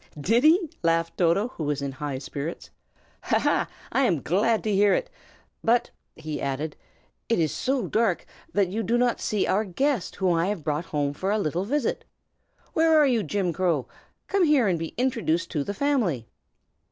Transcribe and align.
"Did 0.19 0.43
he?" 0.43 0.67
laughed 0.81 1.15
Toto, 1.19 1.49
who 1.49 1.63
was 1.63 1.79
in 1.79 1.91
high 1.91 2.17
spirits. 2.17 2.71
"Ha! 3.21 3.37
ha! 3.37 3.69
I 3.91 4.01
am 4.01 4.19
delighted 4.21 4.63
to 4.63 4.71
hear 4.73 4.95
it. 4.95 5.11
But," 5.63 5.91
he 6.15 6.41
added, 6.41 6.75
"it 7.29 7.37
is 7.37 7.51
so 7.51 7.85
dark 7.85 8.25
that 8.51 8.69
you 8.69 8.81
do 8.81 8.97
not 8.97 9.21
see 9.21 9.45
our 9.45 9.63
guest, 9.63 10.15
whom 10.15 10.33
I 10.33 10.47
have 10.47 10.63
brought 10.63 10.85
home 10.85 11.13
for 11.13 11.29
a 11.29 11.37
little 11.37 11.65
visit. 11.65 12.03
Where 12.73 12.97
are 12.99 13.05
you, 13.05 13.21
Jim 13.21 13.53
Crow? 13.53 13.87
Come 14.25 14.45
here 14.45 14.67
and 14.67 14.79
be 14.79 14.95
introduced 14.97 15.51
to 15.51 15.63
the 15.63 15.75
family!" 15.75 16.25